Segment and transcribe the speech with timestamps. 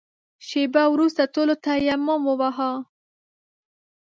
[0.47, 2.71] شېبه وروسته ټولو تيمم وواهه.